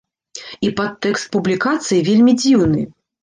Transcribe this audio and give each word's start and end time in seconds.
І 0.67 0.69
падтэкст 0.79 1.29
публікацыі 1.37 2.01
вельмі 2.09 2.35
дзіўны. 2.41 2.81